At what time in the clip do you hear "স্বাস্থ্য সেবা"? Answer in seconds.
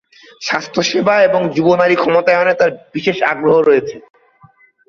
0.41-1.15